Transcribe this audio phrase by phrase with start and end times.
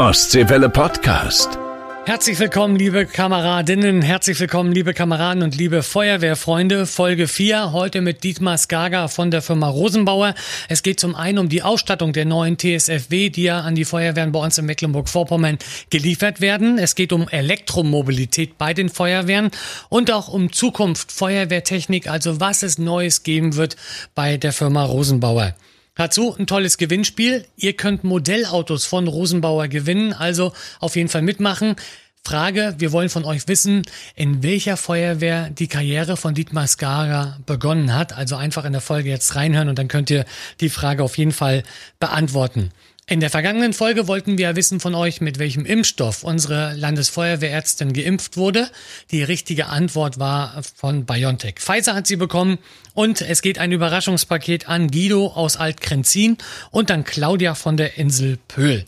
[0.00, 1.58] Ostseewelle Podcast.
[2.06, 6.86] Herzlich willkommen, liebe Kameradinnen, herzlich willkommen, liebe Kameraden und liebe Feuerwehrfreunde.
[6.86, 10.34] Folge 4, heute mit Dietmar Skaga von der Firma Rosenbauer.
[10.70, 14.32] Es geht zum einen um die Ausstattung der neuen TSFW, die ja an die Feuerwehren
[14.32, 15.58] bei uns in Mecklenburg-Vorpommern
[15.90, 16.78] geliefert werden.
[16.78, 19.50] Es geht um Elektromobilität bei den Feuerwehren
[19.90, 23.76] und auch um Zukunft Feuerwehrtechnik, also was es Neues geben wird
[24.14, 25.54] bei der Firma Rosenbauer.
[25.94, 27.46] Dazu ein tolles Gewinnspiel.
[27.56, 31.76] Ihr könnt Modellautos von Rosenbauer gewinnen, also auf jeden Fall mitmachen.
[32.22, 33.82] Frage, wir wollen von euch wissen,
[34.14, 38.12] in welcher Feuerwehr die Karriere von Dietmar Skara begonnen hat.
[38.12, 40.26] Also einfach in der Folge jetzt reinhören und dann könnt ihr
[40.60, 41.62] die Frage auf jeden Fall
[41.98, 42.70] beantworten.
[43.10, 48.36] In der vergangenen Folge wollten wir wissen von euch, mit welchem Impfstoff unsere Landesfeuerwehrärztin geimpft
[48.36, 48.70] wurde.
[49.10, 51.56] Die richtige Antwort war von BioNTech.
[51.58, 52.58] Pfizer hat sie bekommen
[52.94, 56.38] und es geht ein Überraschungspaket an Guido aus Altkrenzin
[56.70, 58.84] und an Claudia von der Insel Pöhl.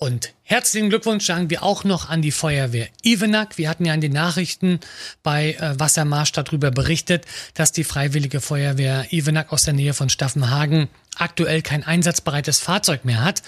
[0.00, 3.58] Und herzlichen Glückwunsch sagen wir auch noch an die Feuerwehr Ivenack.
[3.58, 4.78] Wir hatten ja in den Nachrichten
[5.24, 10.88] bei äh, Wassermarsch darüber berichtet, dass die Freiwillige Feuerwehr Ivenack aus der Nähe von Staffenhagen
[11.16, 13.42] aktuell kein einsatzbereites Fahrzeug mehr hat.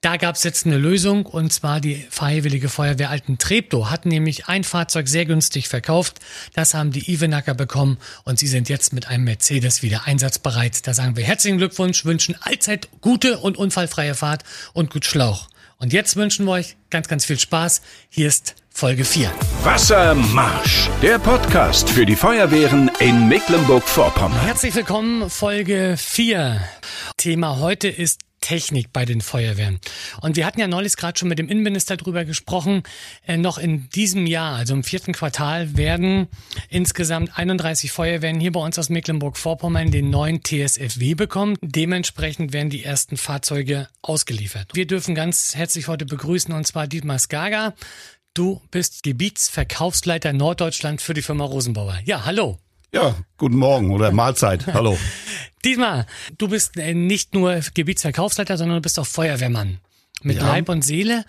[0.00, 4.46] Da gab es jetzt eine Lösung und zwar die Freiwillige Feuerwehr Alten Treptow hat nämlich
[4.46, 6.20] ein Fahrzeug sehr günstig verkauft.
[6.52, 10.86] Das haben die Ivenacker bekommen und sie sind jetzt mit einem Mercedes wieder einsatzbereit.
[10.86, 14.44] Da sagen wir herzlichen Glückwunsch, wünschen allzeit gute und unfallfreie Fahrt
[14.74, 15.48] und gut Schlauch.
[15.80, 17.82] Und jetzt wünschen wir euch ganz, ganz viel Spaß.
[18.08, 19.32] Hier ist Folge 4.
[19.62, 24.40] Wassermarsch, der Podcast für die Feuerwehren in Mecklenburg-Vorpommern.
[24.40, 26.60] Herzlich willkommen, Folge 4.
[27.16, 29.80] Thema heute ist Technik bei den Feuerwehren.
[30.20, 32.82] Und wir hatten ja neulich gerade schon mit dem Innenminister drüber gesprochen.
[33.26, 36.28] Äh, noch in diesem Jahr, also im vierten Quartal, werden
[36.68, 41.56] insgesamt 31 Feuerwehren hier bei uns aus Mecklenburg-Vorpommern den neuen TSFW bekommen.
[41.62, 44.70] Dementsprechend werden die ersten Fahrzeuge ausgeliefert.
[44.74, 47.74] Wir dürfen ganz herzlich heute begrüßen und zwar Dietmar Skaga.
[48.34, 51.98] Du bist Gebietsverkaufsleiter Norddeutschland für die Firma Rosenbauer.
[52.04, 52.58] Ja, hallo.
[52.92, 54.66] Ja, guten Morgen oder Mahlzeit.
[54.66, 54.98] Hallo.
[55.64, 56.06] Diesmal,
[56.38, 59.78] du bist äh, nicht nur Gebietsverkaufsleiter, sondern du bist auch Feuerwehrmann.
[60.22, 60.46] Mit Ja.
[60.46, 61.24] Leib und Seele.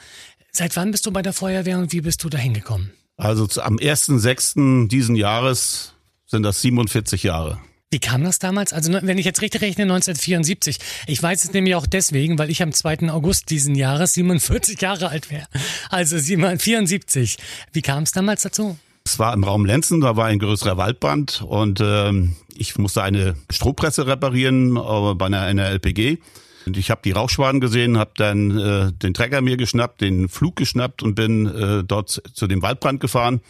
[0.52, 2.92] Seit wann bist du bei der Feuerwehr und wie bist du da hingekommen?
[3.18, 4.88] Also am 1.6.
[4.88, 5.94] diesen Jahres
[6.26, 7.60] sind das 47 Jahre.
[7.92, 8.72] Wie kam das damals?
[8.72, 10.78] Also ne, wenn ich jetzt richtig rechne, 1974.
[11.08, 13.10] Ich weiß es nämlich auch deswegen, weil ich am 2.
[13.10, 15.48] August diesen Jahres 47 Jahre alt wäre.
[15.90, 17.38] Also 74.
[17.74, 18.78] Wie kam es damals dazu?
[19.10, 23.34] Es war im Raum Lenzen, da war ein größerer Waldbrand und ähm, ich musste eine
[23.50, 26.20] Strohpresse reparieren äh, bei einer, einer LPG.
[26.68, 30.58] Und ich habe die Rauchschwaden gesehen, habe dann äh, den Trecker mir geschnappt, den Flug
[30.58, 33.42] geschnappt und bin äh, dort zu dem Waldbrand gefahren.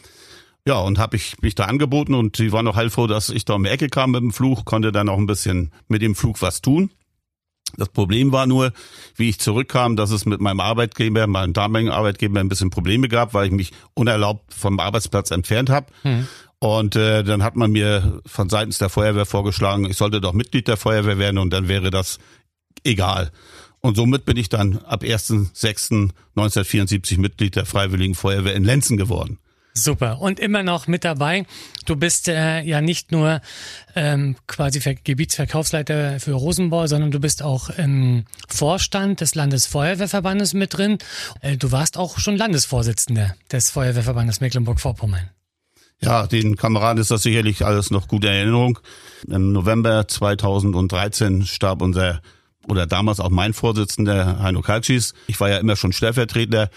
[0.66, 3.56] Ja, und habe ich mich da angeboten und die waren noch heilfroh, dass ich da
[3.56, 6.42] um die Ecke kam mit dem Flug, konnte dann auch ein bisschen mit dem Flug
[6.42, 6.90] was tun.
[7.78, 8.74] Das Problem war nur,
[9.16, 13.34] wie ich zurückkam, dass es mit meinem Arbeitgeber, meinem damaligen Arbeitgeber ein bisschen Probleme gab,
[13.34, 15.88] weil ich mich unerlaubt vom Arbeitsplatz entfernt habe.
[16.60, 20.68] Und äh, dann hat man mir von seitens der Feuerwehr vorgeschlagen, ich sollte doch Mitglied
[20.68, 22.20] der Feuerwehr werden und dann wäre das
[22.84, 23.32] egal.
[23.82, 29.40] Und somit bin ich dann ab 1.6.1974 Mitglied der Freiwilligen Feuerwehr in Lenzen geworden.
[29.74, 30.20] Super.
[30.20, 31.46] Und immer noch mit dabei.
[31.86, 33.42] Du bist äh, ja nicht nur
[33.96, 40.78] ähm, quasi Ver Gebietsverkaufsleiter für Rosenbau, sondern du bist auch im Vorstand des Landesfeuerwehrverbandes mit
[40.78, 40.98] drin.
[41.42, 45.30] Äh, du warst auch schon Landesvorsitzender des Feuerwehrverbandes Mecklenburg-Vorpommern.
[46.02, 48.80] Ja, den Kameraden ist das sicherlich alles noch gute Erinnerung.
[49.28, 52.22] Im November 2013 starb unser
[52.70, 55.14] oder damals auch mein Vorsitzender Heino Kaltschis.
[55.28, 56.70] Ich war ja immer schon Stellvertreter.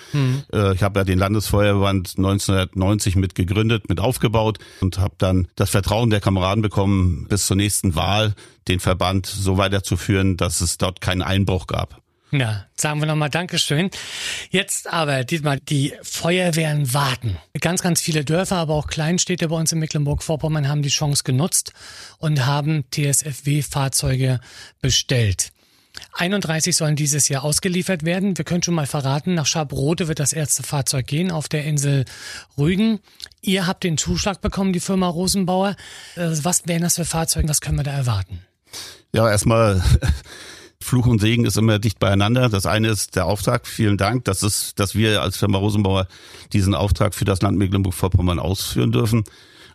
[0.52, 5.70] Äh, Ich habe ja den Landesfeuerverband 1990 mit gegründet, mit aufgebaut und habe dann das
[5.70, 8.34] Vertrauen der Kameraden bekommen, bis zur nächsten Wahl
[8.68, 12.00] den Verband so weiterzuführen, dass es dort keinen Einbruch gab.
[12.34, 13.90] Ja, sagen wir nochmal Dankeschön.
[14.48, 17.36] Jetzt aber diesmal die Feuerwehren warten.
[17.60, 21.74] Ganz, ganz viele Dörfer, aber auch Kleinstädte bei uns in Mecklenburg-Vorpommern haben die Chance genutzt
[22.16, 24.40] und haben TSFW-Fahrzeuge
[24.80, 25.52] bestellt.
[26.14, 28.36] 31 sollen dieses Jahr ausgeliefert werden.
[28.36, 32.04] Wir können schon mal verraten, nach Scharbrode wird das erste Fahrzeug gehen auf der Insel
[32.58, 33.00] Rügen.
[33.40, 35.76] Ihr habt den Zuschlag bekommen, die Firma Rosenbauer.
[36.16, 37.48] Äh, Was wären das für Fahrzeuge?
[37.48, 38.40] Was können wir da erwarten?
[39.12, 39.82] Ja, erstmal
[40.80, 42.48] Fluch und Segen ist immer dicht beieinander.
[42.48, 43.66] Das eine ist der Auftrag.
[43.66, 44.24] Vielen Dank.
[44.24, 46.08] Das ist, dass wir als Firma Rosenbauer
[46.52, 49.24] diesen Auftrag für das Land Mecklenburg-Vorpommern ausführen dürfen.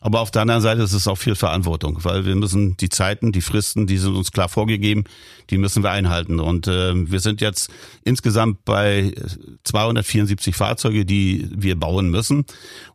[0.01, 3.31] Aber auf der anderen Seite ist es auch viel Verantwortung, weil wir müssen die Zeiten,
[3.31, 5.05] die Fristen, die sind uns klar vorgegeben,
[5.49, 6.39] die müssen wir einhalten.
[6.39, 7.69] Und äh, wir sind jetzt
[8.03, 9.13] insgesamt bei
[9.63, 12.45] 274 Fahrzeuge, die wir bauen müssen.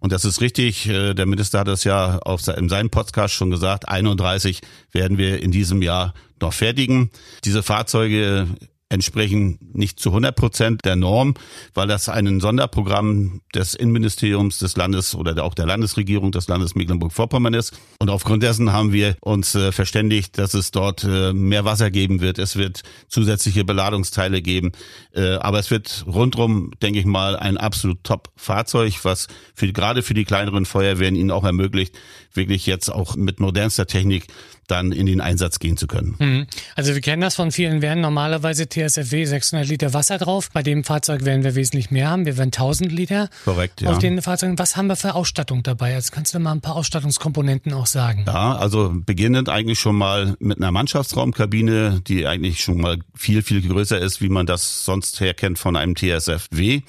[0.01, 0.89] Und das ist richtig.
[0.89, 3.89] Äh, der Minister hat das ja auf, in seinem Podcast schon gesagt.
[3.89, 4.61] 31
[4.93, 7.11] werden wir in diesem Jahr noch fertigen.
[7.45, 8.47] Diese Fahrzeuge
[8.93, 11.35] entsprechen nicht zu 100 Prozent der Norm,
[11.75, 17.55] weil das ein Sonderprogramm des Innenministeriums des Landes oder auch der Landesregierung des Landes Mecklenburg-Vorpommern
[17.55, 17.73] ist.
[17.99, 22.21] Und aufgrund dessen haben wir uns äh, verständigt, dass es dort äh, mehr Wasser geben
[22.21, 22.39] wird.
[22.39, 24.73] Es wird zusätzliche Beladungsteile geben.
[25.15, 30.15] Äh, aber es wird rundrum, denke ich mal, ein absolut Top-Fahrzeug, was für, gerade für
[30.15, 31.95] die kleineren Feuerwehren ihnen auch ermöglicht,
[32.35, 34.27] wirklich jetzt auch mit modernster Technik
[34.69, 36.15] dann in den Einsatz gehen zu können.
[36.19, 36.47] Mhm.
[36.77, 40.51] Also wir kennen das von vielen werden normalerweise TSFW 600 Liter Wasser drauf.
[40.51, 42.25] Bei dem Fahrzeug werden wir wesentlich mehr haben.
[42.27, 43.91] Wir werden 1000 Liter Korrekt, ja.
[43.91, 44.59] auf den Fahrzeugen.
[44.59, 45.93] Was haben wir für Ausstattung dabei?
[45.93, 48.25] Jetzt kannst du mal ein paar Ausstattungskomponenten auch sagen.
[48.27, 53.67] Ja, also beginnend eigentlich schon mal mit einer Mannschaftsraumkabine, die eigentlich schon mal viel, viel
[53.67, 56.83] größer ist, wie man das sonst herkennt von einem TSFW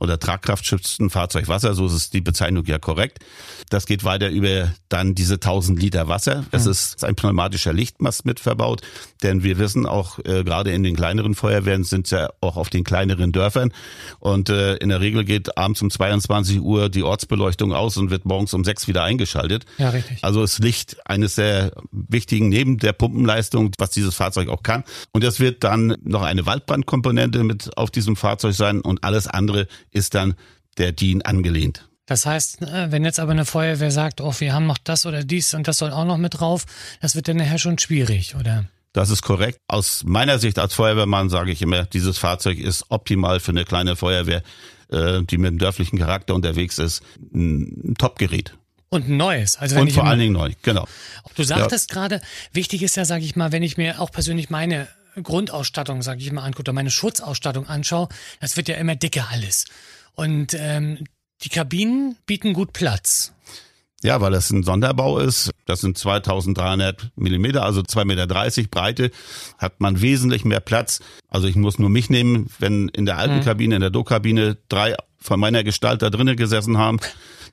[0.00, 1.74] oder Tragkraftschützenfahrzeug Wasser.
[1.74, 3.18] So ist die Bezeichnung ja korrekt.
[3.68, 6.44] Das geht weiter über dann diese 1000 Liter Wasser.
[6.50, 6.70] Es mhm.
[6.70, 8.82] ist ein pneumatischer Lichtmast mit verbaut,
[9.22, 12.84] denn wir wissen auch äh, gerade in den kleineren Feuerwehren sind ja auch auf den
[12.84, 13.72] kleineren Dörfern
[14.18, 18.24] und äh, in der Regel geht abends um 22 Uhr die Ortsbeleuchtung aus und wird
[18.24, 19.66] morgens um sechs wieder eingeschaltet.
[19.78, 20.18] Ja, richtig.
[20.22, 24.84] Also ist Licht eines sehr wichtigen neben der Pumpenleistung, was dieses Fahrzeug auch kann.
[25.12, 29.66] Und das wird dann noch eine Waldbrandkomponente mit auf diesem Fahrzeug sein und alles andere
[29.90, 30.34] ist dann
[30.78, 31.87] der DIN angelehnt.
[32.08, 35.22] Das heißt, äh, wenn jetzt aber eine Feuerwehr sagt, oh, wir haben noch das oder
[35.24, 36.64] dies und das soll auch noch mit drauf,
[37.02, 38.64] das wird dann nachher schon schwierig, oder?
[38.94, 39.58] Das ist korrekt.
[39.68, 43.94] Aus meiner Sicht als Feuerwehrmann sage ich immer, dieses Fahrzeug ist optimal für eine kleine
[43.94, 44.42] Feuerwehr,
[44.90, 47.02] äh, die mit einem dörflichen Charakter unterwegs ist,
[47.34, 48.54] ein Top-Gerät.
[48.88, 49.58] Und ein neues.
[49.58, 50.88] Also wenn und ich vor allen Dingen neu, genau.
[51.34, 51.94] Du sagtest ja.
[51.94, 52.22] gerade,
[52.54, 54.88] wichtig ist ja, sage ich mal, wenn ich mir auch persönlich meine
[55.22, 58.08] Grundausstattung, sage ich mal, angucke, oder meine Schutzausstattung anschaue,
[58.40, 59.66] das wird ja immer dicker alles.
[60.14, 61.04] Und ähm,
[61.42, 63.32] die Kabinen bieten gut Platz.
[64.02, 65.50] Ja, weil das ein Sonderbau ist.
[65.66, 69.10] Das sind 2300 Millimeter, also 2,30 Meter Breite.
[69.58, 71.00] Hat man wesentlich mehr Platz.
[71.28, 73.44] Also ich muss nur mich nehmen, wenn in der alten mhm.
[73.44, 77.00] Kabine, in der Do-Kabine drei von meiner Gestalt da drinnen gesessen haben,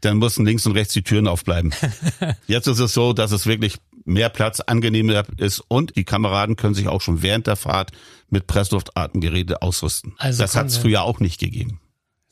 [0.01, 1.73] dann mussten links und rechts die Türen aufbleiben.
[2.47, 6.75] Jetzt ist es so, dass es wirklich mehr Platz, angenehmer ist und die Kameraden können
[6.75, 7.91] sich auch schon während der Fahrt
[8.29, 10.13] mit Pressluftatemgeräte ausrüsten.
[10.19, 11.79] Also das hat es früher auch nicht gegeben.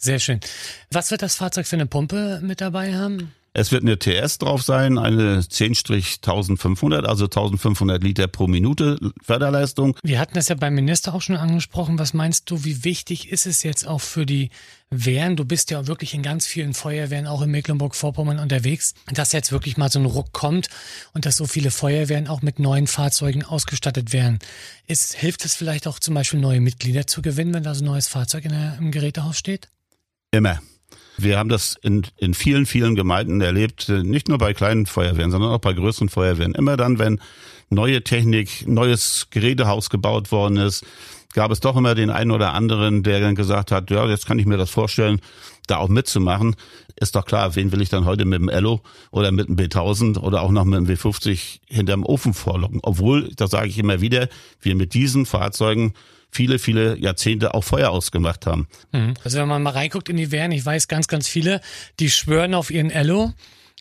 [0.03, 0.41] Sehr schön.
[0.91, 3.31] Was wird das Fahrzeug für eine Pumpe mit dabei haben?
[3.53, 9.95] Es wird eine TS drauf sein, eine 10-1500, also 1500 Liter pro Minute Förderleistung.
[10.03, 11.99] Wir hatten das ja beim Minister auch schon angesprochen.
[11.99, 14.49] Was meinst du, wie wichtig ist es jetzt auch für die
[14.89, 15.37] Wehren?
[15.37, 19.77] Du bist ja wirklich in ganz vielen Feuerwehren, auch in Mecklenburg-Vorpommern unterwegs, dass jetzt wirklich
[19.77, 20.67] mal so ein Ruck kommt
[21.13, 24.39] und dass so viele Feuerwehren auch mit neuen Fahrzeugen ausgestattet werden.
[24.85, 27.87] Ist, hilft es vielleicht auch zum Beispiel neue Mitglieder zu gewinnen, wenn da so ein
[27.87, 29.69] neues Fahrzeug in der, im Gerätehaus steht?
[30.33, 30.59] Immer.
[31.15, 35.51] Wir haben das in, in vielen, vielen Gemeinden erlebt, nicht nur bei kleinen Feuerwehren, sondern
[35.51, 36.55] auch bei größeren Feuerwehren.
[36.55, 37.21] Immer dann, wenn
[37.69, 40.83] neue Technik, neues Gerätehaus gebaut worden ist,
[41.35, 44.39] gab es doch immer den einen oder anderen, der dann gesagt hat, ja, jetzt kann
[44.39, 45.21] ich mir das vorstellen,
[45.67, 46.55] da auch mitzumachen.
[46.95, 48.81] Ist doch klar, wen will ich dann heute mit dem Ello
[49.11, 52.79] oder mit dem B1000 oder auch noch mit dem W50 hinterm Ofen vorlocken?
[52.81, 54.29] Obwohl, das sage ich immer wieder,
[54.61, 55.93] wir mit diesen Fahrzeugen
[56.33, 58.67] viele, viele Jahrzehnte auch Feuer ausgemacht haben.
[58.91, 59.13] Mhm.
[59.23, 61.61] Also wenn man mal reinguckt in die Wehren, ich weiß ganz, ganz viele,
[61.99, 63.33] die schwören auf ihren Ello.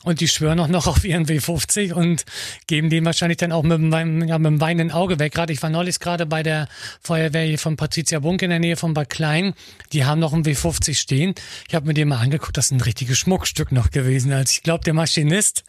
[0.04, 2.25] Und die schwören auch noch auf ihren W50 und
[2.66, 5.32] geben den wahrscheinlich dann auch mit dem, ja, mit dem weinenden Auge weg.
[5.32, 6.69] Gerade ich war neulich gerade bei der
[7.00, 9.54] Feuerwehr hier von Patricia Bunk in der Nähe von Bad Klein.
[9.93, 11.34] Die haben noch einen W50 stehen.
[11.69, 14.32] Ich habe mir den mal angeguckt, das ist ein richtiges Schmuckstück noch gewesen.
[14.32, 15.62] Also ich glaube, der Maschinist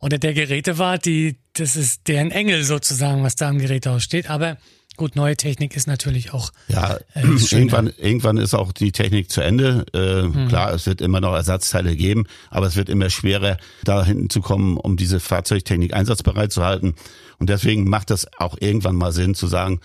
[0.00, 4.30] oder der Gerätewart, die, das ist deren Engel sozusagen, was da im Gerätehaus steht.
[4.30, 4.56] Aber
[4.96, 6.52] Gut, neue Technik ist natürlich auch.
[6.68, 9.84] Ja, äh, irgendwann, irgendwann ist auch die Technik zu Ende.
[9.92, 10.48] Äh, mhm.
[10.48, 14.40] Klar, es wird immer noch Ersatzteile geben, aber es wird immer schwerer, da hinten zu
[14.40, 16.94] kommen, um diese Fahrzeugtechnik einsatzbereit zu halten.
[17.38, 19.80] Und deswegen macht das auch irgendwann mal Sinn zu sagen,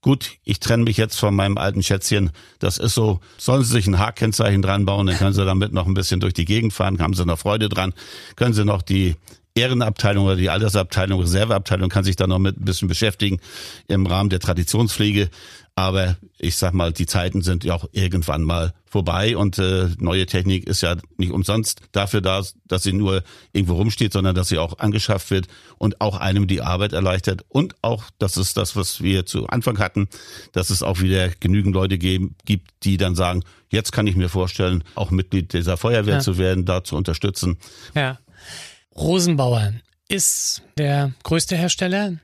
[0.00, 2.30] gut, ich trenne mich jetzt von meinem alten Schätzchen.
[2.58, 5.86] Das ist so, sollen Sie sich ein H-Kennzeichen dran bauen, dann können Sie damit noch
[5.86, 7.92] ein bisschen durch die Gegend fahren, haben Sie noch Freude dran,
[8.36, 9.16] können Sie noch die
[9.54, 13.40] Ehrenabteilung oder die Altersabteilung, Reserveabteilung kann sich da noch mit ein bisschen beschäftigen
[13.86, 15.30] im Rahmen der Traditionspflege.
[15.76, 20.26] Aber ich sag mal, die Zeiten sind ja auch irgendwann mal vorbei und äh, neue
[20.26, 24.58] Technik ist ja nicht umsonst dafür da, dass sie nur irgendwo rumsteht, sondern dass sie
[24.58, 27.44] auch angeschafft wird und auch einem die Arbeit erleichtert.
[27.48, 30.08] Und auch, das ist das, was wir zu Anfang hatten,
[30.52, 34.28] dass es auch wieder genügend Leute geben, gibt, die dann sagen, jetzt kann ich mir
[34.28, 36.20] vorstellen, auch Mitglied dieser Feuerwehr ja.
[36.20, 37.58] zu werden, da zu unterstützen.
[37.96, 38.18] Ja.
[38.96, 39.72] Rosenbauer
[40.08, 42.14] ist der größte Hersteller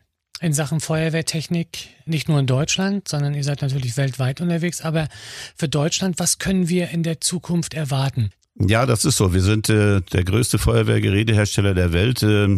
[0.41, 4.81] in Sachen Feuerwehrtechnik, nicht nur in Deutschland, sondern ihr seid natürlich weltweit unterwegs.
[4.81, 5.09] Aber
[5.55, 8.31] für Deutschland, was können wir in der Zukunft erwarten?
[8.59, 9.35] Ja, das ist so.
[9.35, 12.23] Wir sind äh, der größte Feuerwehrgerätehersteller der Welt.
[12.23, 12.49] Äh,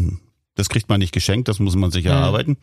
[0.54, 2.10] das kriegt man nicht geschenkt, das muss man sich mhm.
[2.10, 2.56] erarbeiten.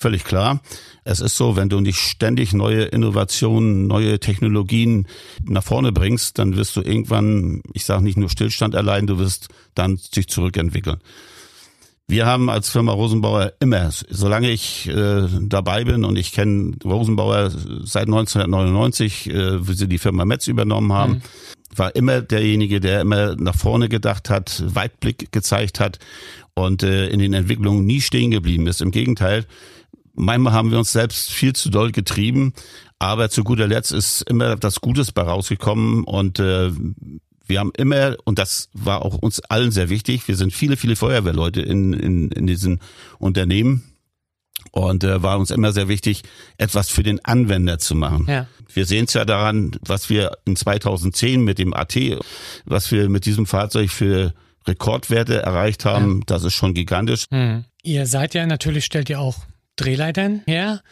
[0.00, 0.60] Völlig klar.
[1.02, 5.08] Es ist so, wenn du nicht ständig neue Innovationen, neue Technologien
[5.44, 9.48] nach vorne bringst, dann wirst du irgendwann, ich sage nicht nur Stillstand erleiden, du wirst
[9.74, 10.98] dann sich zurückentwickeln.
[12.06, 17.50] Wir haben als Firma Rosenbauer immer, solange ich äh, dabei bin und ich kenne Rosenbauer
[17.84, 21.22] seit 1999, äh, wie sie die Firma Metz übernommen haben, mhm.
[21.76, 25.98] war immer derjenige, der immer nach vorne gedacht hat, Weitblick gezeigt hat
[26.54, 28.80] und äh, in den Entwicklungen nie stehen geblieben ist.
[28.80, 29.44] Im Gegenteil,
[30.18, 32.52] Manchmal haben wir uns selbst viel zu doll getrieben,
[32.98, 36.70] aber zu guter Letzt ist immer das Gutes bei rausgekommen und äh,
[37.46, 40.96] wir haben immer, und das war auch uns allen sehr wichtig, wir sind viele, viele
[40.96, 42.80] Feuerwehrleute in, in, in diesen
[43.18, 43.84] Unternehmen.
[44.70, 46.22] Und äh, war uns immer sehr wichtig,
[46.58, 48.26] etwas für den Anwender zu machen.
[48.28, 48.46] Ja.
[48.74, 51.96] Wir sehen es ja daran, was wir in 2010 mit dem AT,
[52.66, 54.34] was wir mit diesem Fahrzeug für
[54.66, 56.22] Rekordwerte erreicht haben, ja.
[56.26, 57.24] das ist schon gigantisch.
[57.30, 57.64] Hm.
[57.82, 59.38] Ihr seid ja natürlich, stellt ihr auch
[59.80, 60.82] Drehleitern her.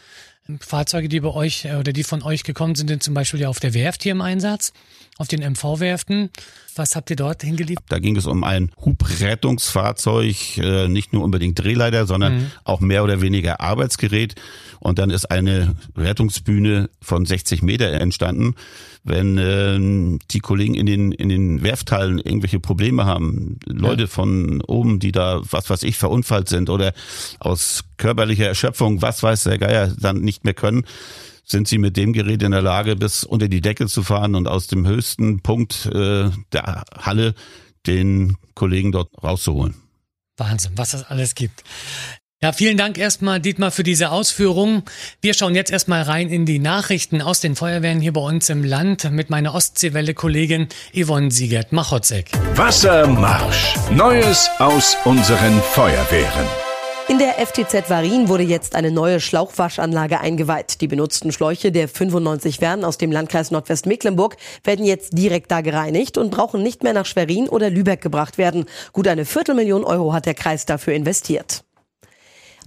[0.61, 3.49] Fahrzeuge, die bei euch äh, oder die von euch gekommen sind, sind zum Beispiel ja
[3.49, 4.71] auf der Werft hier im Einsatz,
[5.17, 6.29] auf den MV-Werften.
[6.75, 7.83] Was habt ihr dort hingeliefert?
[7.89, 12.51] Da ging es um ein Hubrettungsfahrzeug, äh, nicht nur unbedingt Drehleiter, sondern mhm.
[12.63, 14.35] auch mehr oder weniger Arbeitsgerät.
[14.79, 18.55] Und dann ist eine Rettungsbühne von 60 Meter entstanden.
[19.07, 24.07] Wenn äh, die Kollegen in den, in den Werfthallen irgendwelche Probleme haben, Leute ja.
[24.07, 26.93] von oben, die da, was weiß ich, verunfallt sind oder
[27.39, 30.85] aus körperlicher Erschöpfung, was weiß der Geier, dann nicht mehr können,
[31.45, 34.47] sind sie mit dem Gerät in der Lage, bis unter die Decke zu fahren und
[34.47, 37.33] aus dem höchsten Punkt äh, der Halle
[37.85, 39.75] den Kollegen dort rauszuholen.
[40.35, 41.63] Wahnsinn, was das alles gibt.
[42.39, 44.83] Ja, vielen Dank erstmal, Dietmar, für diese Ausführungen.
[45.21, 48.63] Wir schauen jetzt erstmal rein in die Nachrichten aus den Feuerwehren hier bei uns im
[48.63, 52.29] Land mit meiner Ostseewelle-Kollegin Yvonne Siegert-Machotzek.
[52.53, 53.73] Wassermarsch.
[53.89, 56.45] Neues aus unseren Feuerwehren.
[57.07, 60.81] In der FTZ Varin wurde jetzt eine neue Schlauchwaschanlage eingeweiht.
[60.81, 66.19] Die benutzten Schläuche der 95 Werden aus dem Landkreis Nordwestmecklenburg werden jetzt direkt da gereinigt
[66.19, 68.65] und brauchen nicht mehr nach Schwerin oder Lübeck gebracht werden.
[68.93, 71.63] Gut eine Viertelmillion Euro hat der Kreis dafür investiert.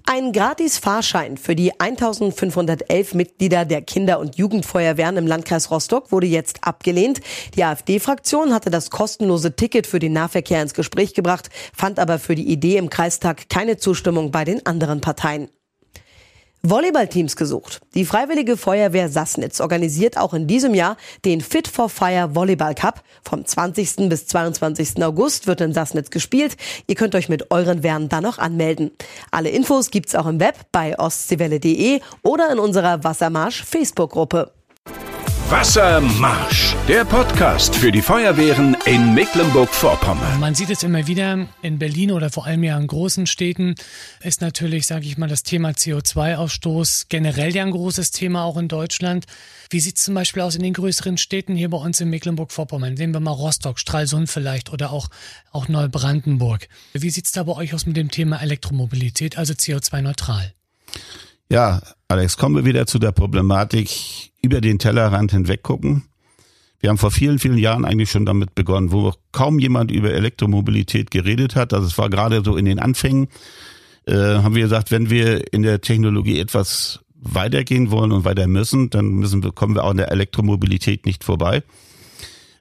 [0.06, 6.64] Ein Gratis-Fahrschein für die 1511 Mitglieder der Kinder- und Jugendfeuerwehren im Landkreis Rostock wurde jetzt
[6.64, 7.20] abgelehnt.
[7.56, 12.34] Die AfD-Fraktion hatte das kostenlose Ticket für den Nahverkehr ins Gespräch gebracht, fand aber für
[12.34, 15.48] die Idee im Kreistag keine Zustimmung bei den anderen Parteien.
[16.62, 17.80] Volleyballteams gesucht.
[17.94, 23.02] Die Freiwillige Feuerwehr Sassnitz organisiert auch in diesem Jahr den Fit for Fire Volleyball Cup.
[23.24, 24.10] Vom 20.
[24.10, 25.02] bis 22.
[25.02, 26.58] August wird in Sassnitz gespielt.
[26.86, 28.90] Ihr könnt euch mit euren Wehren dann noch anmelden.
[29.30, 34.52] Alle Infos gibt's auch im Web bei ostseewelle.de oder in unserer Wassermarsch Facebook-Gruppe.
[35.50, 40.38] Wassermarsch, der Podcast für die Feuerwehren in Mecklenburg-Vorpommern.
[40.38, 43.74] Man sieht es immer wieder in Berlin oder vor allem ja in großen Städten
[44.22, 48.68] ist natürlich, sage ich mal, das Thema CO2-Ausstoß generell ja ein großes Thema auch in
[48.68, 49.26] Deutschland.
[49.70, 52.94] Wie sieht es zum Beispiel aus in den größeren Städten hier bei uns in Mecklenburg-Vorpommern?
[52.94, 55.08] Nehmen wir mal Rostock, Stralsund vielleicht oder auch,
[55.50, 56.68] auch Neubrandenburg.
[56.92, 60.54] Wie sieht es da bei euch aus mit dem Thema Elektromobilität, also CO2-neutral?
[61.50, 63.90] Ja, Alex, kommen wir wieder zu der Problematik
[64.40, 66.04] über den Tellerrand hinweg gucken.
[66.78, 71.10] Wir haben vor vielen, vielen Jahren eigentlich schon damit begonnen, wo kaum jemand über Elektromobilität
[71.10, 71.74] geredet hat.
[71.74, 73.26] Also es war gerade so in den Anfängen,
[74.06, 78.88] äh, haben wir gesagt, wenn wir in der Technologie etwas weitergehen wollen und weiter müssen,
[78.88, 81.64] dann müssen wir, kommen wir auch an der Elektromobilität nicht vorbei.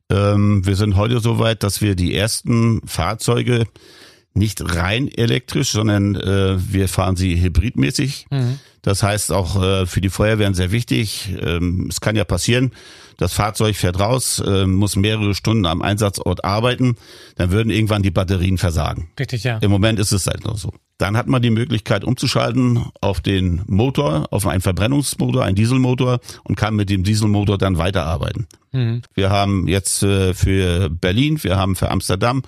[0.10, 3.68] Ähm, wir sind heute so weit, dass wir die ersten Fahrzeuge
[4.34, 8.28] nicht rein elektrisch, sondern äh, wir fahren sie hybridmäßig.
[8.30, 8.60] Mhm.
[8.82, 11.36] Das heißt auch äh, für die Feuerwehren sehr wichtig.
[11.42, 12.72] Ähm, es kann ja passieren,
[13.20, 16.96] das Fahrzeug fährt raus, äh, muss mehrere Stunden am Einsatzort arbeiten,
[17.36, 19.10] dann würden irgendwann die Batterien versagen.
[19.20, 19.58] Richtig, ja.
[19.58, 20.74] Im Moment ist es halt noch so.
[20.98, 26.56] Dann hat man die Möglichkeit umzuschalten auf den Motor, auf einen Verbrennungsmotor, einen Dieselmotor und
[26.56, 28.48] kann mit dem Dieselmotor dann weiterarbeiten.
[28.72, 29.02] Mhm.
[29.14, 32.42] Wir haben jetzt äh, für Berlin, wir haben für Amsterdam,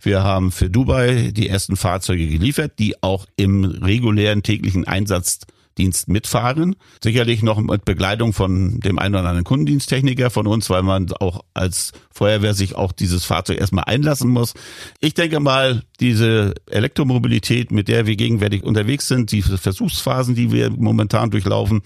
[0.00, 5.40] wir haben für Dubai die ersten Fahrzeuge geliefert, die auch im regulären täglichen Einsatz
[5.78, 6.76] Dienst mitfahren.
[7.02, 11.44] Sicherlich noch mit Begleitung von dem einen oder anderen Kundendiensttechniker von uns, weil man auch
[11.54, 14.54] als Feuerwehr sich auch dieses Fahrzeug erstmal einlassen muss.
[15.00, 20.70] Ich denke mal, diese Elektromobilität, mit der wir gegenwärtig unterwegs sind, diese Versuchsphasen, die wir
[20.70, 21.82] momentan durchlaufen,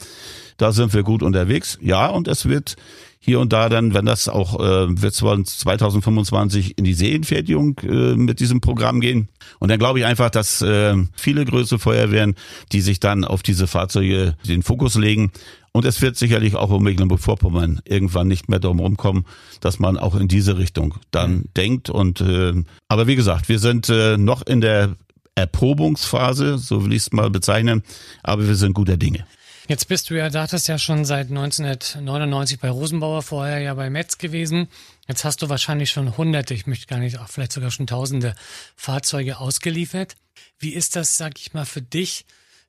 [0.57, 1.79] da sind wir gut unterwegs.
[1.81, 2.77] Ja, und es wird
[3.23, 8.17] hier und da dann, wenn das auch, äh, wird zwar 2025 in die Serienfertigung äh,
[8.17, 9.29] mit diesem Programm gehen.
[9.59, 12.35] Und dann glaube ich einfach, dass äh, viele größere Feuerwehren,
[12.73, 15.33] die sich dann auf diese Fahrzeuge den Fokus legen,
[15.73, 19.25] und es wird sicherlich auch um Mecklenburg-Vorpommern irgendwann nicht mehr darum rumkommen,
[19.61, 21.45] dass man auch in diese Richtung dann mhm.
[21.57, 21.91] denkt.
[21.91, 22.55] Und äh,
[22.89, 24.97] aber wie gesagt, wir sind äh, noch in der
[25.37, 27.83] Erprobungsphase, so will ich es mal bezeichnen,
[28.23, 29.25] aber wir sind guter Dinge.
[29.69, 34.19] Jetzt bist du ja, dachtest ja schon seit 1999 bei Rosenbauer, vorher ja bei Metz
[34.19, 34.69] gewesen.
[35.07, 38.35] Jetzt hast du wahrscheinlich schon hunderte, ich möchte gar nicht, vielleicht sogar schon tausende
[38.77, 40.17] Fahrzeuge ausgeliefert.
[40.59, 42.27] Wie ist das, sag ich mal, für dich,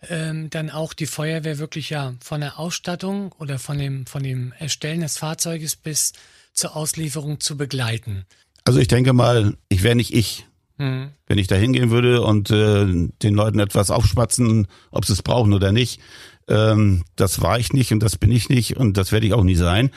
[0.09, 4.53] ähm, dann auch die Feuerwehr wirklich ja von der Ausstattung oder von dem, von dem
[4.57, 6.13] Erstellen des Fahrzeuges bis
[6.53, 8.25] zur Auslieferung zu begleiten?
[8.63, 10.45] Also ich denke mal, ich wäre nicht ich,
[10.77, 11.11] hm.
[11.27, 15.53] wenn ich da hingehen würde und äh, den Leuten etwas aufschwatzen, ob sie es brauchen
[15.53, 15.99] oder nicht.
[16.47, 19.43] Ähm, das war ich nicht und das bin ich nicht und das werde ich auch
[19.43, 19.91] nie sein.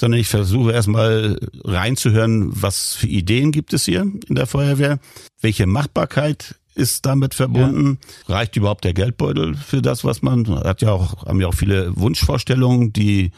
[0.00, 4.98] Sondern ich versuche erstmal reinzuhören, was für Ideen gibt es hier in der Feuerwehr,
[5.42, 7.98] welche Machbarkeit ist damit verbunden?
[8.26, 8.36] Ja.
[8.36, 11.94] Reicht überhaupt der Geldbeutel für das, was man hat ja auch haben ja auch viele
[11.96, 13.32] Wunschvorstellungen, die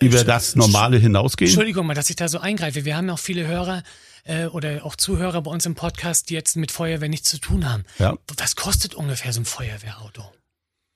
[0.00, 1.48] über das Normale hinausgehen?
[1.48, 2.84] Entschuldigung mal, dass ich da so eingreife.
[2.84, 3.82] Wir haben ja auch viele Hörer
[4.24, 7.70] äh, oder auch Zuhörer bei uns im Podcast, die jetzt mit Feuerwehr nichts zu tun
[7.70, 7.84] haben.
[7.98, 8.16] Ja.
[8.36, 10.24] Was kostet ungefähr so ein Feuerwehrauto?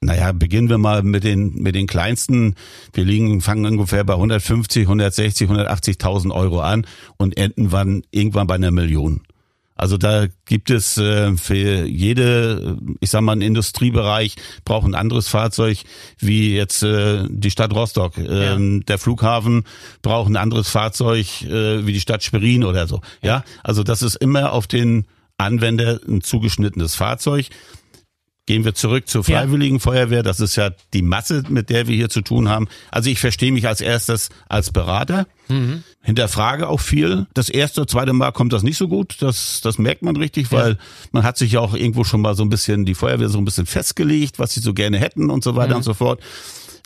[0.00, 2.55] Naja, beginnen wir mal mit den, mit den kleinsten.
[2.93, 6.87] Wir liegen, fangen ungefähr bei 150, 160, 180.000 Euro an
[7.17, 9.23] und enden wann, irgendwann bei einer Million.
[9.75, 15.28] Also da gibt es äh, für jede, ich sag mal, ein Industriebereich braucht ein anderes
[15.28, 15.78] Fahrzeug
[16.19, 18.19] wie jetzt äh, die Stadt Rostock.
[18.19, 18.85] Ähm, ja.
[18.87, 19.64] Der Flughafen
[20.02, 23.02] braucht ein anderes Fahrzeug äh, wie die Stadt Schwerin oder so.
[23.23, 23.28] Ja.
[23.28, 25.07] ja, also das ist immer auf den
[25.38, 27.47] Anwender ein zugeschnittenes Fahrzeug.
[28.49, 29.78] Gehen wir zurück zur Freiwilligen.
[29.78, 30.23] Feuerwehr.
[30.23, 32.67] Das ist ja die Masse, mit der wir hier zu tun haben.
[32.90, 35.26] Also ich verstehe mich als erstes als Berater.
[35.49, 35.83] Mhm.
[36.00, 37.26] Hinterfrage auch viel.
[37.35, 39.17] Das erste, zweite Mal kommt das nicht so gut.
[39.21, 40.78] Das, das merkt man richtig, weil ja.
[41.12, 43.45] man hat sich ja auch irgendwo schon mal so ein bisschen, die Feuerwehr so ein
[43.45, 45.76] bisschen festgelegt, was sie so gerne hätten und so weiter mhm.
[45.76, 46.23] und so fort.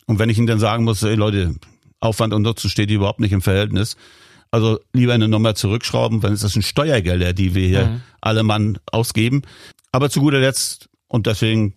[0.06, 1.54] Und wenn ich ihnen dann sagen muss, ey Leute,
[2.00, 3.96] Aufwand und Nutzen steht überhaupt nicht im Verhältnis.
[4.50, 8.00] Also lieber eine Nummer zurückschrauben, wenn es das sind Steuergelder, die wir hier mhm.
[8.20, 9.42] alle Mann ausgeben.
[9.92, 11.74] Aber zu guter Letzt und deswegen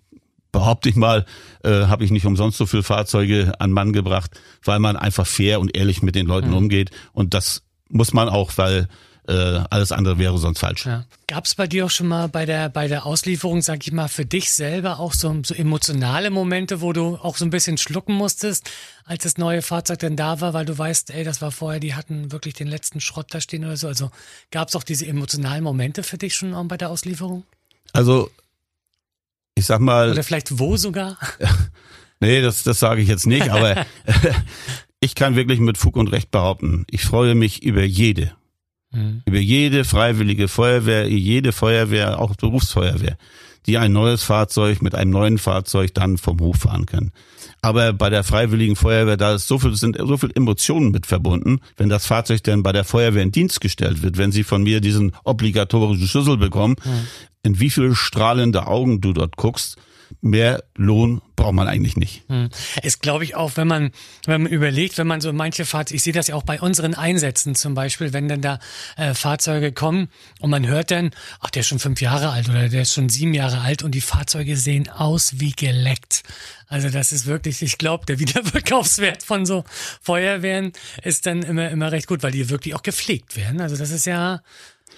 [0.53, 1.25] behaupte ich mal,
[1.65, 4.31] äh, habe ich nicht umsonst so viele Fahrzeuge an Mann gebracht,
[4.63, 6.57] weil man einfach fair und ehrlich mit den Leuten mhm.
[6.57, 6.91] umgeht.
[7.11, 8.87] Und das muss man auch, weil
[9.27, 9.33] äh,
[9.69, 10.85] alles andere wäre sonst falsch.
[10.85, 11.03] Ja.
[11.27, 14.07] Gab es bei dir auch schon mal bei der bei der Auslieferung, sag ich mal,
[14.07, 18.13] für dich selber auch so, so emotionale Momente, wo du auch so ein bisschen schlucken
[18.13, 18.71] musstest,
[19.03, 21.95] als das neue Fahrzeug dann da war, weil du weißt, ey, das war vorher, die
[21.95, 23.89] hatten wirklich den letzten Schrott da stehen oder so.
[23.89, 24.09] Also
[24.51, 27.43] gab es auch diese emotionalen Momente für dich schon auch bei der Auslieferung?
[27.91, 28.29] Also
[29.55, 30.11] ich sag mal.
[30.11, 31.17] Oder vielleicht wo sogar?
[32.19, 33.85] nee, das, das sage ich jetzt nicht, aber
[34.99, 38.31] ich kann wirklich mit Fug und Recht behaupten, ich freue mich über jede.
[38.91, 39.23] Mhm.
[39.25, 43.17] Über jede freiwillige Feuerwehr, jede Feuerwehr, auch Berufsfeuerwehr,
[43.65, 47.11] die ein neues Fahrzeug mit einem neuen Fahrzeug dann vom Hof fahren kann.
[47.65, 51.59] Aber bei der Freiwilligen Feuerwehr, da ist so viel, sind so viel Emotionen mit verbunden.
[51.77, 54.81] Wenn das Fahrzeug dann bei der Feuerwehr in Dienst gestellt wird, wenn sie von mir
[54.81, 57.07] diesen obligatorischen Schlüssel bekommen, mhm
[57.45, 59.77] in wie viele strahlende Augen du dort guckst,
[60.25, 62.23] mehr Lohn braucht man eigentlich nicht.
[62.27, 62.49] Hm.
[62.81, 63.91] Ist, glaube ich, auch, wenn man,
[64.25, 66.95] wenn man überlegt, wenn man so manche Fahrzeuge, ich sehe das ja auch bei unseren
[66.95, 68.59] Einsätzen zum Beispiel, wenn dann da
[68.97, 70.09] äh, Fahrzeuge kommen
[70.39, 71.11] und man hört dann,
[71.41, 73.91] ach, der ist schon fünf Jahre alt oder der ist schon sieben Jahre alt und
[73.91, 76.23] die Fahrzeuge sehen aus wie geleckt.
[76.67, 79.63] Also das ist wirklich, ich glaube, der Wiederverkaufswert von so
[80.01, 83.61] Feuerwehren ist dann immer, immer recht gut, weil die wirklich auch gepflegt werden.
[83.61, 84.41] Also das ist ja.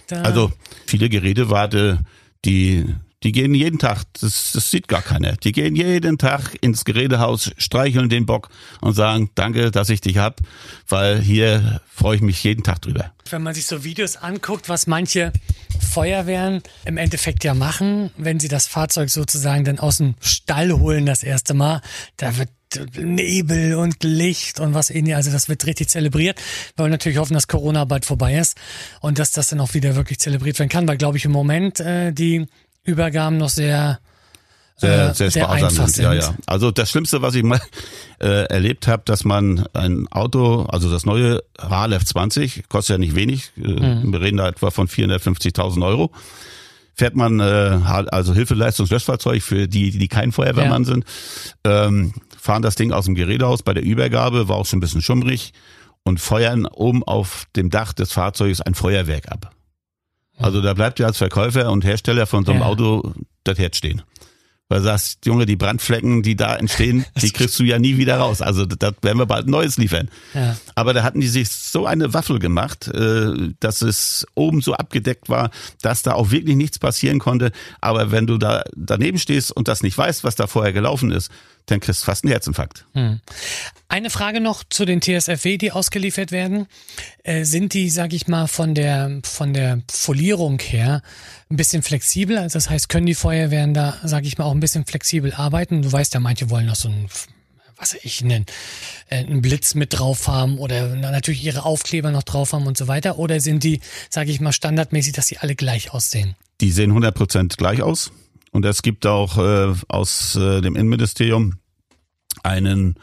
[0.07, 0.53] Da also
[0.85, 1.99] viele Gerätewarte
[2.45, 2.85] die,
[3.27, 5.33] die gehen jeden Tag, das, das sieht gar keiner.
[5.33, 8.47] Die gehen jeden Tag ins Gerätehaus, streicheln den Bock
[8.79, 10.39] und sagen, danke, dass ich dich hab,
[10.87, 13.11] weil hier freue ich mich jeden Tag drüber.
[13.29, 15.33] Wenn man sich so Videos anguckt, was manche
[15.77, 21.05] Feuerwehren im Endeffekt ja machen, wenn sie das Fahrzeug sozusagen dann aus dem Stall holen
[21.05, 21.81] das erste Mal,
[22.15, 22.47] da wird
[22.97, 25.17] Nebel und Licht und was ähnliches.
[25.17, 26.37] Also das wird richtig zelebriert.
[26.75, 28.57] Wir wollen natürlich hoffen, dass Corona bald vorbei ist
[29.01, 31.81] und dass das dann auch wieder wirklich zelebriert werden kann, weil, glaube ich, im Moment
[31.81, 32.47] äh, die
[32.88, 34.00] Übergaben noch sehr
[34.78, 36.04] sehr, äh, sehr, sehr sparsam sind.
[36.04, 36.36] Ja, ja.
[36.45, 37.60] Also das Schlimmste, was ich mal
[38.19, 43.15] äh, erlebt habe, dass man ein Auto, also das neue HLF 20, kostet ja nicht
[43.15, 44.13] wenig, äh, mhm.
[44.13, 46.12] wir reden da etwa von 450.000 Euro,
[46.93, 50.89] fährt man äh, also Hilfeleistungslöschfahrzeug für die, die kein Feuerwehrmann ja.
[50.89, 51.06] sind.
[51.63, 55.02] Ähm, fahren das Ding aus dem Gerätehaus bei der Übergabe, war auch schon ein bisschen
[55.02, 55.54] schummrig
[56.04, 59.52] und feuern oben auf dem Dach des Fahrzeugs ein Feuerwerk ab.
[60.38, 62.67] Also da bleibt ja als Verkäufer und Hersteller von so einem ja.
[62.67, 64.04] Auto das Herz stehen.
[64.69, 68.17] Weil du sagst, Junge, die Brandflecken, die da entstehen, die kriegst du ja nie wieder
[68.17, 68.41] raus.
[68.41, 70.10] Also da werden wir bald Neues liefern.
[70.34, 70.58] Ja.
[70.76, 75.30] Aber da hatten die sich so eine Waffel gemacht, äh, dass es oben so abgedeckt
[75.30, 77.52] war, dass da auch wirklich nichts passieren konnte.
[77.80, 81.32] Aber wenn du da daneben stehst und das nicht weißt, was da vorher gelaufen ist,
[81.67, 82.86] dann kriegst du fast einen Herzinfarkt.
[82.93, 83.19] Hm.
[83.89, 86.67] Eine Frage noch zu den TSFW, die ausgeliefert werden.
[87.23, 91.01] Äh, sind die, sag ich mal, von der, von der Folierung her
[91.49, 92.38] ein bisschen flexibel?
[92.38, 95.82] Also das heißt, können die Feuerwehren da, sag ich mal, auch ein bisschen flexibel arbeiten?
[95.82, 97.08] Du weißt ja, manche wollen noch so ein
[97.80, 98.47] was ich nennen,
[99.08, 102.88] äh, einen Blitz mit drauf haben oder natürlich ihre Aufkleber noch drauf haben und so
[102.88, 103.19] weiter?
[103.19, 106.36] Oder sind die, sage ich mal, standardmäßig, dass sie alle gleich aussehen?
[106.60, 108.12] Die sehen 100% gleich aus.
[108.58, 111.60] Und es gibt auch äh, aus äh, dem Innenministerium
[112.41, 112.96] einen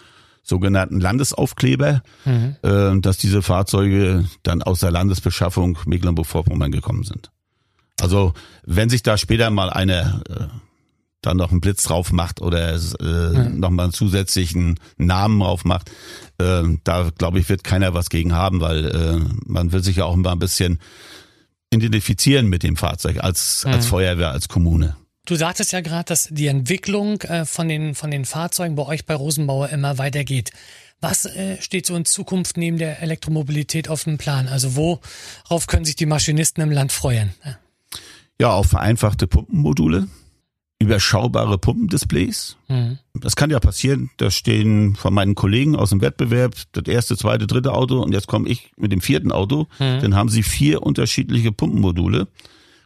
[0.43, 2.57] sogenannten Landesaufkleber, mhm.
[2.62, 7.31] äh, dass diese Fahrzeuge dann aus der Landesbeschaffung Mecklenburg-Vorpommern gekommen sind.
[8.01, 8.33] Also
[8.64, 10.47] wenn sich da später mal einer äh,
[11.23, 13.61] dann noch einen Blitz drauf macht oder äh, mhm.
[13.61, 15.88] nochmal einen zusätzlichen Namen drauf macht,
[16.38, 20.05] äh, da glaube ich, wird keiner was gegen haben, weil äh, man will sich ja
[20.05, 20.81] auch immer ein bisschen
[21.71, 23.75] identifizieren mit dem Fahrzeug als, mhm.
[23.75, 24.97] als Feuerwehr, als Kommune.
[25.26, 29.06] Du sagtest ja gerade, dass die Entwicklung äh, von, den, von den Fahrzeugen bei euch
[29.06, 30.50] bei Rosenbauer immer weitergeht.
[31.00, 34.48] Was äh, steht so in Zukunft neben der Elektromobilität auf dem Plan?
[34.48, 37.32] Also worauf können sich die Maschinisten im Land freuen?
[38.38, 40.08] Ja, auf vereinfachte Pumpenmodule,
[40.78, 42.58] überschaubare Pumpendisplays.
[42.68, 42.98] Mhm.
[43.14, 47.46] Das kann ja passieren, da stehen von meinen Kollegen aus dem Wettbewerb das erste, zweite,
[47.46, 49.68] dritte Auto und jetzt komme ich mit dem vierten Auto.
[49.78, 50.00] Mhm.
[50.00, 52.28] Dann haben sie vier unterschiedliche Pumpenmodule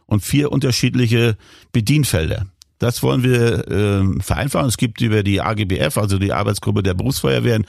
[0.09, 1.37] und vier unterschiedliche
[1.71, 2.47] Bedienfelder.
[2.79, 4.67] Das wollen wir äh, vereinfachen.
[4.69, 7.65] Es gibt über die AGBF, also die Arbeitsgruppe der Berufsfeuerwehren,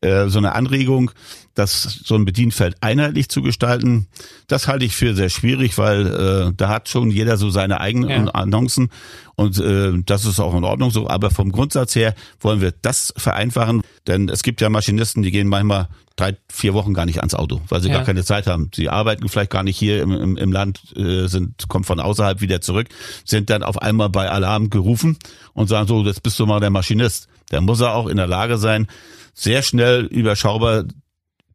[0.00, 1.10] äh, so eine Anregung,
[1.54, 4.08] das so ein Bedienfeld einheitlich zu gestalten.
[4.48, 8.26] Das halte ich für sehr schwierig, weil äh, da hat schon jeder so seine eigenen
[8.26, 8.32] ja.
[8.32, 8.90] Annoncen
[9.36, 11.08] und äh, das ist auch in Ordnung so.
[11.08, 15.48] Aber vom Grundsatz her wollen wir das vereinfachen, denn es gibt ja Maschinisten, die gehen
[15.48, 17.96] manchmal drei, vier Wochen gar nicht ans Auto, weil sie ja.
[17.96, 18.70] gar keine Zeit haben.
[18.74, 22.40] Sie arbeiten vielleicht gar nicht hier im, im, im Land, äh, sind, kommen von außerhalb
[22.40, 22.88] wieder zurück,
[23.24, 25.18] sind dann auf einmal bei Alarm gerufen
[25.52, 27.28] und sagen so, jetzt bist du mal der Maschinist.
[27.50, 28.86] Der muss er auch in der Lage sein,
[29.34, 30.84] sehr schnell überschaubar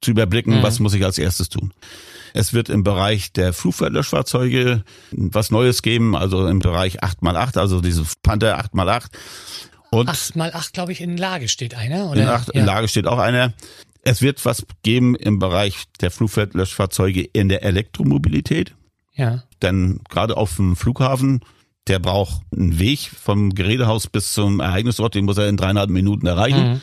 [0.01, 0.63] zu überblicken, mhm.
[0.63, 1.73] was muss ich als erstes tun.
[2.33, 8.03] Es wird im Bereich der Flugverlöschfahrzeuge was Neues geben, also im Bereich 8x8, also diese
[8.21, 9.07] Panther 8x8.
[9.91, 12.21] Und 8x8, glaube ich, in Lage steht einer, oder?
[12.21, 12.61] In, 8, ja.
[12.61, 13.53] in Lage steht auch einer.
[14.03, 18.75] Es wird was geben im Bereich der Flugverlöschfahrzeuge in der Elektromobilität.
[19.13, 19.43] Ja.
[19.61, 21.41] Denn gerade auf dem Flughafen,
[21.87, 26.27] der braucht einen Weg vom Gerätehaus bis zum Ereignisort, den muss er in dreieinhalb Minuten
[26.27, 26.73] erreichen.
[26.73, 26.81] Mhm.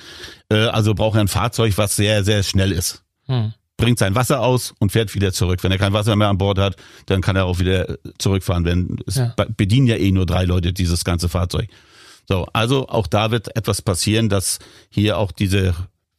[0.50, 3.05] Äh, also braucht er ein Fahrzeug, was sehr, sehr schnell ist.
[3.26, 3.54] Mhm.
[3.76, 5.62] Bringt sein Wasser aus und fährt wieder zurück.
[5.62, 8.64] Wenn er kein Wasser mehr an Bord hat, dann kann er auch wieder zurückfahren.
[8.64, 9.34] Wenn es ja.
[9.56, 11.68] bedienen ja eh nur drei Leute dieses ganze Fahrzeug.
[12.26, 14.58] So, also auch da wird etwas passieren, dass
[14.88, 15.74] hier auch diese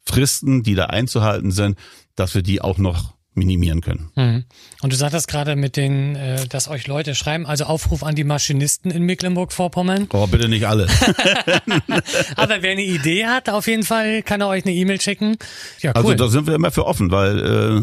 [0.06, 1.78] Fristen, die da einzuhalten sind,
[2.15, 4.10] dass wir die auch noch minimieren können.
[4.15, 4.43] Mhm.
[4.82, 8.23] Und du sagtest gerade mit den, äh, dass euch Leute schreiben, also Aufruf an die
[8.23, 10.08] Maschinisten in Mecklenburg-Vorpommern.
[10.12, 10.88] Oh, bitte nicht alle.
[12.36, 15.38] Aber wer eine Idee hat, auf jeden Fall kann er euch eine E-Mail schicken.
[15.82, 16.13] Ja, also cool.
[16.13, 17.82] Also da sind wir immer für offen, weil äh,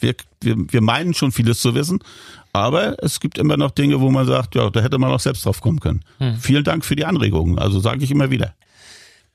[0.00, 2.00] wir, wir, wir meinen schon vieles zu wissen,
[2.52, 5.44] aber es gibt immer noch Dinge, wo man sagt, ja, da hätte man auch selbst
[5.44, 6.02] drauf kommen können.
[6.18, 6.36] Mhm.
[6.36, 7.58] Vielen Dank für die Anregungen.
[7.58, 8.54] Also sage ich immer wieder.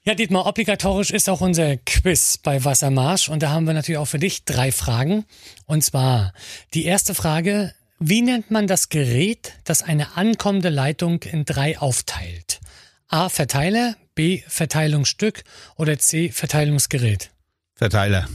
[0.03, 4.05] Ja, Dietmar, obligatorisch ist auch unser Quiz bei Wassermarsch und da haben wir natürlich auch
[4.05, 5.25] für dich drei Fragen.
[5.67, 6.33] Und zwar
[6.73, 12.61] die erste Frage, wie nennt man das Gerät, das eine ankommende Leitung in drei aufteilt?
[13.09, 13.29] A.
[13.29, 14.41] Verteiler, B.
[14.47, 15.43] Verteilungsstück
[15.75, 16.31] oder C.
[16.31, 17.29] Verteilungsgerät?
[17.75, 18.27] Verteiler.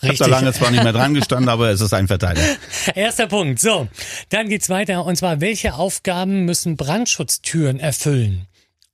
[0.00, 2.44] Ich habe da lange zwar nicht mehr dran gestanden, aber es ist ein Verteiler.
[2.94, 3.58] Erster Punkt.
[3.58, 3.88] So,
[4.28, 5.04] dann geht's weiter.
[5.04, 8.46] Und zwar, welche Aufgaben müssen Brandschutztüren erfüllen?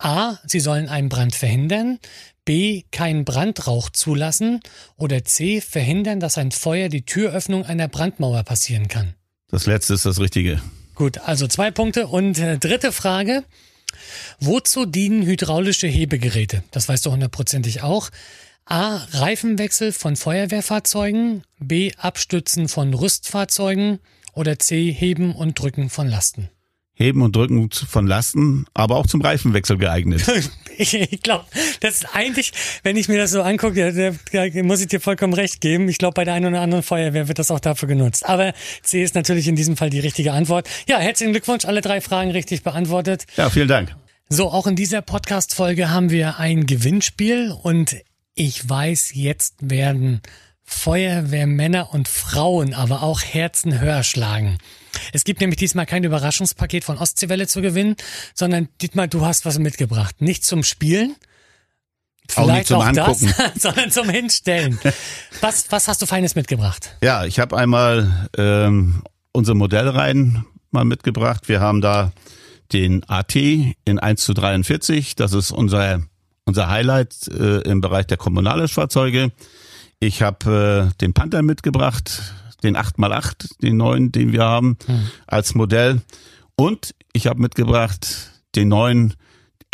[0.05, 0.39] A.
[0.45, 1.99] Sie sollen einen Brand verhindern.
[2.45, 2.83] B.
[2.91, 4.61] Keinen Brandrauch zulassen.
[4.97, 5.63] Oder C.
[5.63, 9.15] Verhindern, dass ein Feuer die Türöffnung einer Brandmauer passieren kann.
[9.49, 10.61] Das letzte ist das Richtige.
[10.95, 12.07] Gut, also zwei Punkte.
[12.07, 13.45] Und äh, dritte Frage.
[14.41, 16.63] Wozu dienen hydraulische Hebegeräte?
[16.71, 18.11] Das weißt du hundertprozentig auch.
[18.67, 18.97] A.
[19.13, 21.45] Reifenwechsel von Feuerwehrfahrzeugen.
[21.61, 21.93] B.
[21.97, 24.01] Abstützen von Rüstfahrzeugen.
[24.35, 24.93] Oder C.
[24.93, 26.51] Heben und Drücken von Lasten.
[26.97, 30.25] Heben und Drücken von Lasten, aber auch zum Reifenwechsel geeignet.
[30.77, 31.45] ich glaube,
[31.81, 32.53] das ist eigentlich,
[32.85, 35.89] wenn ich mir das so angucke, da, da muss ich dir vollkommen recht geben.
[35.89, 38.25] Ich glaube, bei der einen oder anderen Feuerwehr wird das auch dafür genutzt.
[38.27, 40.69] Aber C ist natürlich in diesem Fall die richtige Antwort.
[40.89, 43.27] Ja, herzlichen Glückwunsch, alle drei Fragen richtig beantwortet.
[43.37, 43.97] Ja, vielen Dank.
[44.29, 47.97] So, auch in dieser Podcast-Folge haben wir ein Gewinnspiel und
[48.35, 50.23] ich weiß, jetzt werden
[50.63, 54.59] Feuerwehrmänner und Frauen aber auch Herzen höher schlagen.
[55.13, 57.97] Es gibt nämlich diesmal kein Überraschungspaket von Ostseewelle zu gewinnen,
[58.35, 60.21] sondern Dietmar, du hast was mitgebracht.
[60.21, 61.17] Nicht zum Spielen,
[62.27, 63.35] Vielleicht auch nicht zum auch Angucken.
[63.37, 64.79] Das, sondern zum Hinstellen.
[65.41, 66.97] Was, was hast du Feines mitgebracht?
[67.03, 69.03] Ja, ich habe einmal ähm,
[69.33, 71.49] unsere Modellreihen mal mitgebracht.
[71.49, 72.13] Wir haben da
[72.73, 75.17] den AT in 1 zu 43.
[75.17, 76.01] Das ist unser
[76.45, 79.33] unser Highlight äh, im Bereich der Kommunalfahrzeuge.
[79.99, 82.23] Ich habe äh, den Panther mitgebracht,
[82.63, 85.09] den 8x8, den neuen, den wir haben, hm.
[85.27, 86.03] als Modell.
[86.57, 89.15] Und ich habe mitgebracht den neuen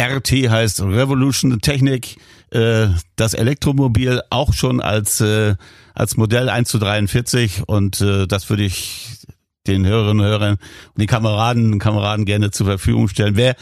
[0.01, 2.17] RT heißt Revolution Technik,
[2.51, 5.55] äh, das Elektromobil auch schon als, äh,
[5.95, 9.19] als Modell 1 zu 43 und äh, das würde ich
[9.67, 13.37] den Hörerinnen und Hörern und den Kameraden und Kameraden gerne zur Verfügung stellen.
[13.37, 13.57] Wer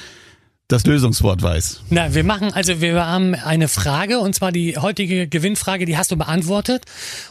[0.68, 1.80] das Lösungswort weiß.
[1.88, 6.10] Na, wir machen, also wir haben eine Frage und zwar die heutige Gewinnfrage, die hast
[6.10, 6.84] du beantwortet.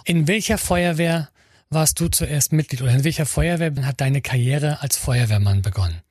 [0.05, 1.29] In welcher Feuerwehr
[1.69, 6.01] warst du zuerst Mitglied oder in welcher Feuerwehr hat deine Karriere als Feuerwehrmann begonnen?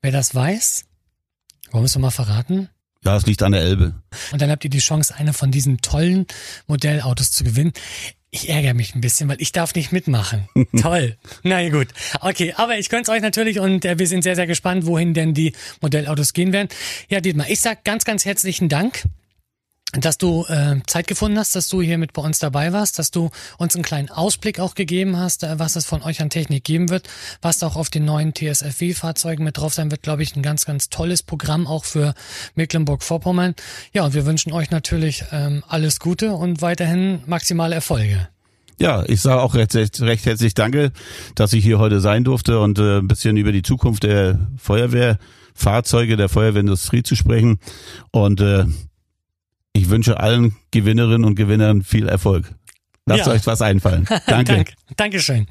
[0.00, 0.84] Wer das weiß,
[1.70, 2.68] wollen wir es mal verraten?
[3.04, 3.94] Ja, es liegt an der Elbe.
[4.32, 6.26] Und dann habt ihr die Chance, eine von diesen tollen
[6.66, 7.72] Modellautos zu gewinnen.
[8.30, 10.48] Ich ärgere mich ein bisschen, weil ich darf nicht mitmachen.
[10.80, 11.16] Toll.
[11.42, 11.88] Na ja, gut.
[12.20, 15.32] Okay, aber ich gönn's euch natürlich und äh, wir sind sehr, sehr gespannt, wohin denn
[15.32, 16.68] die Modellautos gehen werden.
[17.08, 19.04] Ja, Dietmar, ich sag ganz, ganz herzlichen Dank
[19.92, 23.10] dass du äh, Zeit gefunden hast, dass du hier mit bei uns dabei warst, dass
[23.10, 26.64] du uns einen kleinen Ausblick auch gegeben hast, äh, was es von euch an Technik
[26.64, 27.08] geben wird,
[27.40, 30.90] was auch auf den neuen TSFW-Fahrzeugen mit drauf sein wird, glaube ich, ein ganz, ganz
[30.90, 32.14] tolles Programm auch für
[32.54, 33.54] Mecklenburg-Vorpommern.
[33.94, 38.28] Ja, und wir wünschen euch natürlich ähm, alles Gute und weiterhin maximale Erfolge.
[38.78, 40.92] Ja, ich sage auch recht, recht herzlich Danke,
[41.34, 46.16] dass ich hier heute sein durfte und äh, ein bisschen über die Zukunft der Feuerwehrfahrzeuge,
[46.16, 47.58] der Feuerwehrindustrie zu sprechen.
[48.12, 48.66] Und äh,
[49.78, 52.52] ich wünsche allen Gewinnerinnen und Gewinnern viel Erfolg.
[53.06, 53.32] Lasst ja.
[53.32, 54.06] euch was einfallen.
[54.26, 54.54] Danke.
[54.54, 55.46] Dank, Dankeschön.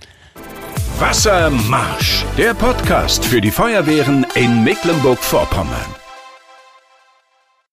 [0.99, 6.06] Wassermarsch, der Podcast für die Feuerwehren in Mecklenburg-Vorpommern.